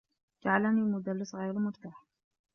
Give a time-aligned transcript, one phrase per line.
[0.45, 2.05] جعلني المدرّس غير مرتاح.